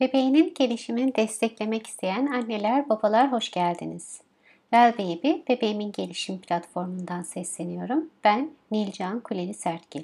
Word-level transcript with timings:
Bebeğinin 0.00 0.54
gelişimini 0.54 1.14
desteklemek 1.16 1.86
isteyen 1.86 2.26
anneler, 2.26 2.88
babalar 2.88 3.32
hoş 3.32 3.50
geldiniz. 3.50 4.20
Well 4.60 4.92
Baby, 4.98 5.30
bebeğimin 5.48 5.92
gelişim 5.92 6.38
platformundan 6.38 7.22
sesleniyorum. 7.22 8.10
Ben 8.24 8.50
Nilcan 8.70 9.20
Kuleli 9.20 9.54
Sertgil. 9.54 10.02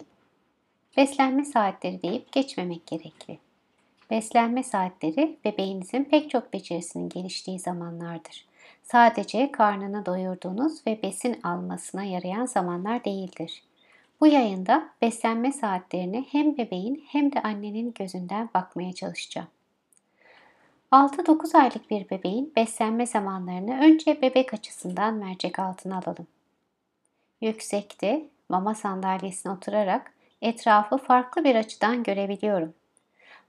Beslenme 0.97 1.45
saatleri 1.45 2.03
deyip 2.03 2.33
geçmemek 2.33 2.87
gerekli. 2.87 3.39
Beslenme 4.11 4.63
saatleri 4.63 5.37
bebeğinizin 5.45 6.05
pek 6.05 6.31
çok 6.31 6.53
becerisinin 6.53 7.09
geliştiği 7.09 7.59
zamanlardır. 7.59 8.47
Sadece 8.83 9.53
karnını 9.53 10.07
doyurduğunuz 10.07 10.87
ve 10.87 11.03
besin 11.03 11.41
almasına 11.43 12.05
yarayan 12.05 12.47
zamanlar 12.47 13.05
değildir. 13.05 13.63
Bu 14.21 14.27
yayında 14.27 14.89
beslenme 15.03 15.53
saatlerini 15.53 16.25
hem 16.33 16.59
bebeğin 16.59 17.05
hem 17.09 17.33
de 17.33 17.43
annenin 17.43 17.95
gözünden 17.95 18.51
bakmaya 18.55 18.93
çalışacağım. 18.93 19.49
6-9 20.97 21.59
aylık 21.59 21.91
bir 21.91 22.11
bebeğin 22.11 22.53
beslenme 22.57 23.07
zamanlarını 23.07 23.81
önce 23.81 24.23
bebek 24.23 24.55
açısından 24.55 25.15
mercek 25.15 25.59
altına 25.59 25.97
alalım. 25.97 26.27
Yüksekte 27.41 28.29
mama 28.49 28.75
sandalyesine 28.75 29.53
oturarak 29.53 30.13
etrafı 30.43 30.97
farklı 30.97 31.45
bir 31.45 31.55
açıdan 31.55 32.03
görebiliyorum. 32.03 32.75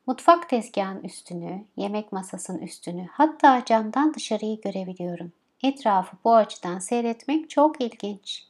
Mutfak 0.08 0.50
tezgahının 0.50 1.04
üstünü, 1.04 1.66
yemek 1.78 2.12
masasının 2.12 2.60
üstünü, 2.60 3.08
hatta 3.12 3.66
camdan 3.66 4.14
dışarıyı 4.14 4.62
görebiliyorum. 4.62 5.32
Etrafı 5.64 6.18
bu 6.24 6.36
açıdan 6.36 6.80
seyretmek 6.80 7.50
çok 7.50 7.82
ilginç. 7.82 8.46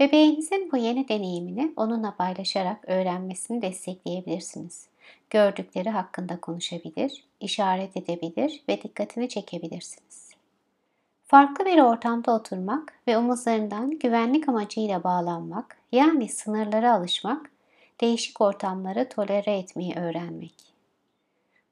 Bebeğinizin 0.00 0.72
bu 0.72 0.76
yeni 0.76 1.08
deneyimini 1.08 1.72
onunla 1.76 2.16
paylaşarak 2.16 2.88
öğrenmesini 2.88 3.62
destekleyebilirsiniz. 3.62 4.89
Gördükleri 5.30 5.90
hakkında 5.90 6.40
konuşabilir, 6.40 7.24
işaret 7.40 7.96
edebilir 7.96 8.62
ve 8.68 8.82
dikkatini 8.82 9.28
çekebilirsiniz. 9.28 10.30
Farklı 11.24 11.64
bir 11.64 11.78
ortamda 11.78 12.32
oturmak 12.32 12.92
ve 13.06 13.18
omuzlarından 13.18 13.98
güvenlik 13.98 14.48
amacıyla 14.48 15.04
bağlanmak, 15.04 15.78
yani 15.92 16.28
sınırlara 16.28 16.94
alışmak, 16.94 17.50
değişik 18.00 18.40
ortamları 18.40 19.08
tolere 19.08 19.58
etmeyi 19.58 19.94
öğrenmek. 19.94 20.54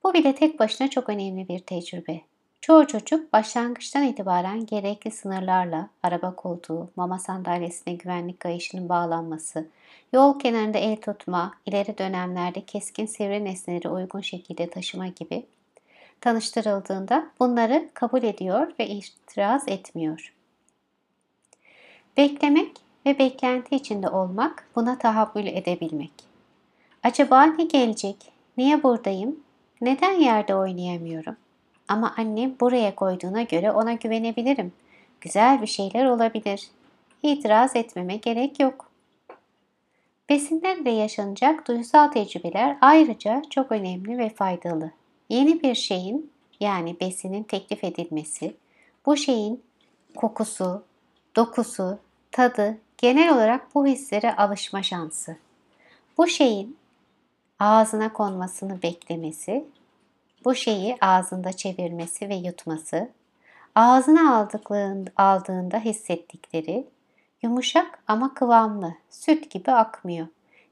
Bu 0.04 0.14
bile 0.14 0.34
tek 0.34 0.58
başına 0.58 0.90
çok 0.90 1.08
önemli 1.08 1.48
bir 1.48 1.58
tecrübe. 1.58 2.20
Çoğu 2.60 2.86
çocuk 2.86 3.32
başlangıçtan 3.32 4.02
itibaren 4.02 4.66
gerekli 4.66 5.10
sınırlarla 5.10 5.90
araba 6.02 6.34
koltuğu, 6.34 6.90
mama 6.96 7.18
sandalyesine 7.18 7.94
güvenlik 7.94 8.40
kayışının 8.40 8.88
bağlanması, 8.88 9.66
yol 10.12 10.38
kenarında 10.38 10.78
el 10.78 10.96
tutma, 10.96 11.54
ileri 11.66 11.98
dönemlerde 11.98 12.60
keskin 12.60 13.06
sivri 13.06 13.44
nesneleri 13.44 13.88
uygun 13.88 14.20
şekilde 14.20 14.70
taşıma 14.70 15.06
gibi 15.06 15.46
tanıştırıldığında 16.20 17.30
bunları 17.40 17.88
kabul 17.94 18.22
ediyor 18.22 18.72
ve 18.78 18.88
itiraz 18.88 19.68
etmiyor. 19.68 20.34
Beklemek 22.16 22.76
ve 23.06 23.18
beklenti 23.18 23.76
içinde 23.76 24.08
olmak, 24.08 24.68
buna 24.76 24.98
tahammül 24.98 25.46
edebilmek. 25.46 26.12
Acaba 27.02 27.42
ne 27.44 27.64
gelecek? 27.64 28.32
Niye 28.56 28.82
buradayım? 28.82 29.40
Neden 29.80 30.20
yerde 30.20 30.54
oynayamıyorum? 30.54 31.36
Ama 31.88 32.14
annem 32.16 32.56
buraya 32.60 32.94
koyduğuna 32.94 33.42
göre 33.42 33.72
ona 33.72 33.92
güvenebilirim. 33.92 34.72
Güzel 35.20 35.62
bir 35.62 35.66
şeyler 35.66 36.04
olabilir. 36.04 36.70
İtiraz 37.22 37.76
etmeme 37.76 38.16
gerek 38.16 38.60
yok. 38.60 38.90
Besinlerle 40.28 40.90
yaşanacak 40.90 41.68
duysal 41.68 42.08
tecrübeler 42.08 42.76
ayrıca 42.80 43.42
çok 43.50 43.72
önemli 43.72 44.18
ve 44.18 44.28
faydalı. 44.28 44.90
Yeni 45.28 45.62
bir 45.62 45.74
şeyin 45.74 46.30
yani 46.60 47.00
besinin 47.00 47.42
teklif 47.42 47.84
edilmesi, 47.84 48.54
bu 49.06 49.16
şeyin 49.16 49.62
kokusu, 50.16 50.82
dokusu, 51.36 51.98
tadı, 52.32 52.78
genel 52.98 53.34
olarak 53.34 53.74
bu 53.74 53.86
hislere 53.86 54.36
alışma 54.36 54.82
şansı. 54.82 55.36
Bu 56.18 56.26
şeyin 56.26 56.76
ağzına 57.58 58.12
konmasını 58.12 58.82
beklemesi 58.82 59.64
bu 60.48 60.54
şeyi 60.54 60.96
ağzında 61.00 61.52
çevirmesi 61.52 62.28
ve 62.28 62.34
yutması, 62.34 63.08
ağzına 63.74 64.48
aldığında 65.16 65.78
hissettikleri, 65.78 66.86
yumuşak 67.42 68.02
ama 68.06 68.34
kıvamlı, 68.34 68.94
süt 69.10 69.50
gibi 69.50 69.72
akmıyor. 69.72 70.26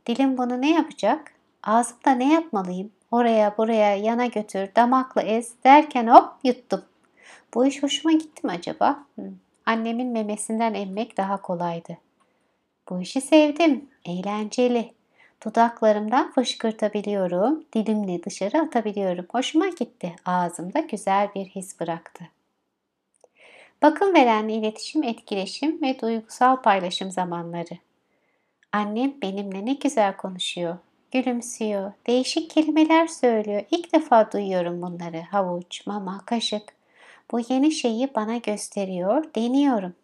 Dilim 0.06 0.38
bunu 0.38 0.60
ne 0.60 0.70
yapacak? 0.70 1.32
Ağzımda 1.62 2.10
ne 2.10 2.32
yapmalıyım? 2.32 2.90
Oraya 3.10 3.58
buraya 3.58 3.96
yana 3.96 4.26
götür, 4.26 4.68
damakla 4.76 5.22
ez 5.22 5.52
derken 5.64 6.06
hop 6.06 6.28
yuttum. 6.44 6.82
Bu 7.54 7.66
iş 7.66 7.82
hoşuma 7.82 8.12
gitti 8.12 8.46
mi 8.46 8.52
acaba? 8.52 9.04
Hı. 9.18 9.22
Annemin 9.66 10.08
memesinden 10.08 10.74
emmek 10.74 11.16
daha 11.16 11.42
kolaydı. 11.42 11.98
Bu 12.88 13.00
işi 13.00 13.20
sevdim, 13.20 13.88
eğlenceli. 14.04 14.92
Dudaklarımdan 15.44 16.32
fışkırtabiliyorum, 16.32 17.64
dilimle 17.72 18.22
dışarı 18.22 18.58
atabiliyorum. 18.58 19.26
Hoşuma 19.32 19.68
gitti. 19.68 20.16
Ağzımda 20.24 20.80
güzel 20.80 21.28
bir 21.34 21.44
his 21.46 21.80
bıraktı. 21.80 22.24
Bakım 23.82 24.14
verenle 24.14 24.54
iletişim, 24.54 25.02
etkileşim 25.02 25.82
ve 25.82 26.00
duygusal 26.00 26.62
paylaşım 26.62 27.10
zamanları. 27.10 27.78
Annem 28.72 29.14
benimle 29.22 29.66
ne 29.66 29.72
güzel 29.72 30.16
konuşuyor. 30.16 30.76
Gülümsüyor, 31.12 31.92
değişik 32.06 32.50
kelimeler 32.50 33.06
söylüyor. 33.06 33.62
İlk 33.70 33.92
defa 33.92 34.32
duyuyorum 34.32 34.82
bunları. 34.82 35.20
Havuç, 35.20 35.86
mama, 35.86 36.22
kaşık. 36.26 36.76
Bu 37.30 37.40
yeni 37.48 37.72
şeyi 37.72 38.14
bana 38.14 38.36
gösteriyor, 38.36 39.24
deniyorum. 39.34 39.94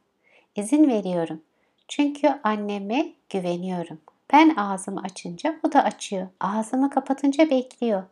İzin 0.57 0.91
veriyorum. 0.91 1.43
Çünkü 1.89 2.41
anneme 2.43 3.13
güveniyorum. 3.31 4.01
Ben 4.33 4.55
ağzımı 4.57 5.01
açınca 5.01 5.61
o 5.63 5.73
da 5.73 5.85
açıyor. 5.85 6.29
Ağzımı 6.41 6.91
kapatınca 6.91 7.51
bekliyor. 7.51 8.03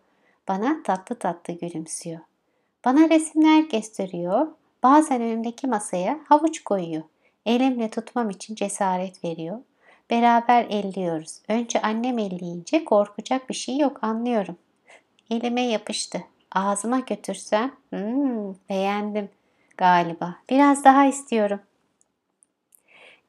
Bana 0.49 0.83
tatlı 0.83 1.19
tatlı 1.19 1.53
gülümsüyor. 1.55 2.21
Bana 2.85 3.09
resimler 3.11 3.63
gösteriyor. 3.63 4.49
Bazen 4.83 5.23
önümdeki 5.23 5.67
masaya 5.67 6.21
havuç 6.29 6.65
koyuyor. 6.65 7.03
Elimle 7.47 7.91
tutmam 7.91 8.31
için 8.31 8.55
cesaret 8.55 9.25
veriyor. 9.25 9.59
Beraber 10.11 10.65
elliyoruz. 10.65 11.39
Önce 11.49 11.83
annem 11.83 12.19
elleyince 12.19 12.85
korkacak 12.85 13.49
bir 13.49 13.55
şey 13.55 13.79
yok 13.79 14.05
anlıyorum. 14.05 14.57
Elime 15.31 15.63
yapıştı. 15.63 16.23
Ağzıma 16.53 17.01
götürsem 17.01 17.73
hmm, 17.91 18.55
beğendim 18.69 19.29
galiba. 19.77 20.37
Biraz 20.51 20.85
daha 20.85 21.07
istiyorum. 21.07 21.61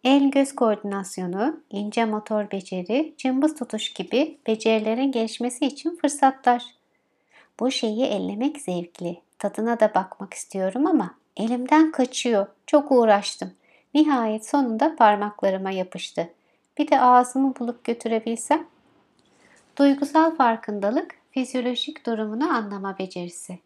El-göz 0.03 0.55
koordinasyonu, 0.55 1.59
ince 1.69 2.05
motor 2.05 2.51
beceri, 2.51 3.13
cımbız 3.17 3.55
tutuş 3.55 3.93
gibi 3.93 4.37
becerilerin 4.47 5.11
gelişmesi 5.11 5.65
için 5.65 5.95
fırsatlar. 5.95 6.65
Bu 7.59 7.71
şeyi 7.71 8.03
ellemek 8.03 8.61
zevkli. 8.61 9.21
Tadına 9.39 9.79
da 9.79 9.91
bakmak 9.95 10.33
istiyorum 10.33 10.87
ama 10.87 11.15
elimden 11.37 11.91
kaçıyor. 11.91 12.47
Çok 12.67 12.91
uğraştım. 12.91 13.51
Nihayet 13.93 14.47
sonunda 14.47 14.95
parmaklarıma 14.95 15.71
yapıştı. 15.71 16.29
Bir 16.77 16.91
de 16.91 17.01
ağzımı 17.01 17.53
bulup 17.59 17.83
götürebilsem. 17.83 18.67
Duygusal 19.77 20.35
farkındalık, 20.35 21.15
fizyolojik 21.31 22.05
durumunu 22.05 22.49
anlama 22.49 22.99
becerisi 22.99 23.59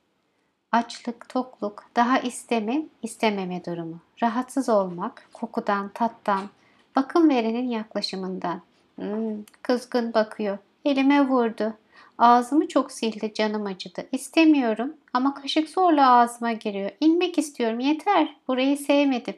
açlık, 0.76 1.30
tokluk, 1.30 1.84
daha 1.96 2.20
isteme, 2.20 2.82
istememe 3.04 3.66
durumu, 3.66 4.00
rahatsız 4.24 4.70
olmak, 4.70 5.30
kokudan, 5.34 5.90
tattan, 5.94 6.50
bakım 6.96 7.30
verenin 7.30 7.70
yaklaşımından. 7.70 8.62
Hmm, 8.96 9.44
kızgın 9.62 10.14
bakıyor, 10.14 10.58
elime 10.86 11.28
vurdu, 11.28 11.74
ağzımı 12.18 12.68
çok 12.68 12.92
sildi, 12.92 13.34
canım 13.34 13.66
acıdı. 13.66 14.08
İstemiyorum 14.12 14.94
ama 15.14 15.34
kaşık 15.34 15.70
zorla 15.70 16.12
ağzıma 16.12 16.52
giriyor. 16.52 16.92
İnmek 17.00 17.38
istiyorum, 17.38 17.80
yeter, 17.80 18.36
burayı 18.48 18.78
sevmedim. 18.78 19.36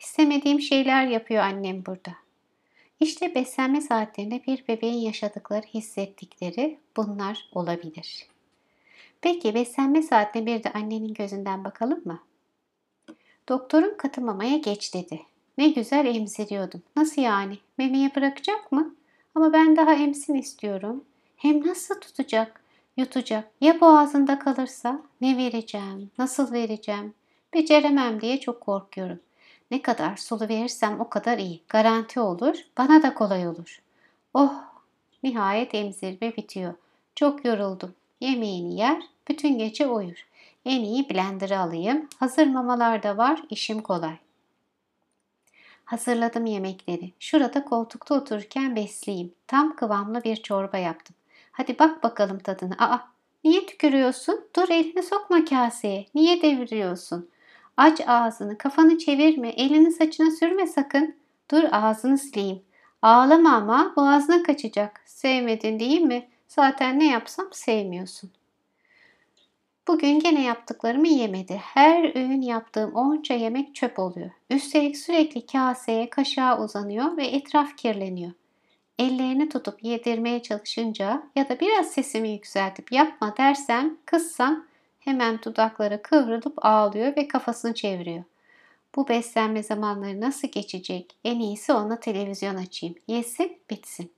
İstemediğim 0.00 0.60
şeyler 0.60 1.06
yapıyor 1.06 1.42
annem 1.42 1.86
burada. 1.86 2.12
İşte 3.00 3.34
beslenme 3.34 3.80
saatlerinde 3.80 4.42
bir 4.46 4.68
bebeğin 4.68 5.00
yaşadıkları, 5.00 5.66
hissettikleri 5.66 6.78
bunlar 6.96 7.48
olabilir.'' 7.52 8.35
Peki 9.26 9.54
beslenme 9.54 10.02
saatine 10.02 10.46
bir 10.46 10.64
de 10.64 10.72
annenin 10.72 11.14
gözünden 11.14 11.64
bakalım 11.64 12.02
mı? 12.04 12.18
Doktorum 13.48 13.96
katı 13.96 14.20
mamaya 14.20 14.56
geç 14.56 14.94
dedi. 14.94 15.22
Ne 15.58 15.68
güzel 15.68 16.06
emziriyordum. 16.06 16.82
Nasıl 16.96 17.22
yani? 17.22 17.58
Memeye 17.78 18.14
bırakacak 18.14 18.72
mı? 18.72 18.94
Ama 19.34 19.52
ben 19.52 19.76
daha 19.76 19.94
emsin 19.94 20.34
istiyorum. 20.34 21.04
Hem 21.36 21.66
nasıl 21.66 22.00
tutacak? 22.00 22.60
Yutacak. 22.96 23.50
Ya 23.60 23.80
boğazında 23.80 24.38
kalırsa? 24.38 25.02
Ne 25.20 25.36
vereceğim? 25.36 26.10
Nasıl 26.18 26.52
vereceğim? 26.52 27.14
Beceremem 27.54 28.20
diye 28.20 28.40
çok 28.40 28.60
korkuyorum. 28.60 29.20
Ne 29.70 29.82
kadar 29.82 30.16
sulu 30.16 30.48
verirsem 30.48 31.00
o 31.00 31.08
kadar 31.08 31.38
iyi. 31.38 31.60
Garanti 31.68 32.20
olur. 32.20 32.56
Bana 32.78 33.02
da 33.02 33.14
kolay 33.14 33.48
olur. 33.48 33.82
Oh! 34.34 34.54
Nihayet 35.22 35.74
emzirme 35.74 36.36
bitiyor. 36.36 36.74
Çok 37.14 37.44
yoruldum. 37.44 37.94
Yemeğini 38.20 38.78
yer, 38.78 39.02
Bütün 39.28 39.58
gece 39.58 39.86
uyur. 39.86 40.26
En 40.64 40.80
iyi 40.80 41.10
blender'ı 41.10 41.58
alayım. 41.58 42.08
Hazır 42.18 42.46
mamalar 42.46 43.02
da 43.02 43.16
var. 43.16 43.42
işim 43.50 43.82
kolay. 43.82 44.16
Hazırladım 45.84 46.46
yemekleri. 46.46 47.12
Şurada 47.20 47.64
koltukta 47.64 48.14
otururken 48.14 48.76
besleyeyim. 48.76 49.34
Tam 49.46 49.76
kıvamlı 49.76 50.24
bir 50.24 50.36
çorba 50.36 50.78
yaptım. 50.78 51.16
Hadi 51.52 51.78
bak 51.78 52.02
bakalım 52.02 52.38
tadına. 52.38 52.74
Aa, 52.78 52.98
niye 53.44 53.66
tükürüyorsun? 53.66 54.40
Dur 54.56 54.68
elini 54.68 55.02
sokma 55.02 55.44
kaseye. 55.44 56.06
Niye 56.14 56.42
deviriyorsun? 56.42 57.30
Aç 57.76 58.00
ağzını, 58.06 58.58
kafanı 58.58 58.98
çevirme, 58.98 59.48
elini 59.48 59.92
saçına 59.92 60.30
sürme 60.30 60.66
sakın. 60.66 61.16
Dur 61.50 61.64
ağzını 61.72 62.18
sileyim. 62.18 62.62
Ağlama 63.02 63.56
ama 63.56 63.92
boğazına 63.96 64.42
kaçacak. 64.42 65.00
Sevmedin 65.04 65.80
değil 65.80 66.00
mi? 66.00 66.28
Zaten 66.48 66.98
ne 66.98 67.06
yapsam 67.06 67.46
sevmiyorsun. 67.52 68.30
Bugün 69.88 70.20
gene 70.20 70.44
yaptıklarımı 70.44 71.08
yemedi. 71.08 71.56
Her 71.56 72.16
öğün 72.16 72.42
yaptığım 72.42 72.94
onca 72.94 73.34
yemek 73.34 73.74
çöp 73.74 73.98
oluyor. 73.98 74.30
Üstelik 74.50 74.96
sürekli 74.96 75.46
kaseye, 75.46 76.10
kaşığa 76.10 76.64
uzanıyor 76.64 77.16
ve 77.16 77.26
etraf 77.26 77.76
kirleniyor. 77.76 78.32
Ellerini 78.98 79.48
tutup 79.48 79.84
yedirmeye 79.84 80.42
çalışınca 80.42 81.22
ya 81.36 81.48
da 81.48 81.60
biraz 81.60 81.90
sesimi 81.90 82.28
yükseltip 82.28 82.92
yapma 82.92 83.36
dersem, 83.36 83.96
kızsam 84.04 84.66
hemen 84.98 85.42
dudakları 85.42 86.02
kıvrılıp 86.02 86.66
ağlıyor 86.66 87.16
ve 87.16 87.28
kafasını 87.28 87.74
çeviriyor. 87.74 88.24
Bu 88.96 89.08
beslenme 89.08 89.62
zamanları 89.62 90.20
nasıl 90.20 90.48
geçecek? 90.48 91.16
En 91.24 91.40
iyisi 91.40 91.72
ona 91.72 92.00
televizyon 92.00 92.56
açayım. 92.56 92.94
Yesin, 93.06 93.58
bitsin. 93.70 94.12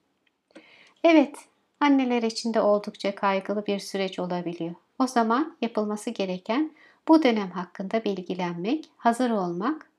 Evet, 1.04 1.36
anneler 1.80 2.22
için 2.22 2.54
de 2.54 2.60
oldukça 2.60 3.14
kaygılı 3.14 3.66
bir 3.66 3.78
süreç 3.78 4.18
olabiliyor. 4.18 4.74
O 4.98 5.06
zaman 5.06 5.56
yapılması 5.60 6.10
gereken 6.10 6.72
bu 7.08 7.22
dönem 7.22 7.50
hakkında 7.50 8.04
bilgilenmek, 8.04 8.90
hazır 8.96 9.30
olmak 9.30 9.90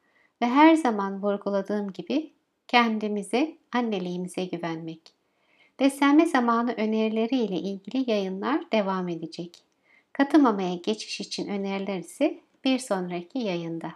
ve 0.42 0.46
her 0.46 0.76
zaman 0.76 1.24
vurguladığım 1.24 1.94
gibi 1.94 2.34
kendimize, 2.68 3.58
anneliğimize 3.72 4.46
güvenmek. 4.46 5.14
Beslenme 5.80 6.26
zamanı 6.26 6.74
önerileri 6.74 7.36
ile 7.36 7.56
ilgili 7.56 8.12
yayınlar 8.12 8.72
devam 8.72 9.08
edecek. 9.08 9.64
Katı 10.14 10.40
mamaya 10.40 10.76
geçiş 10.76 11.22
için 11.22 11.48
öneriler 11.48 12.00
ise 12.00 12.40
bir 12.64 12.80
sonraki 12.80 13.40
yayında. 13.40 13.94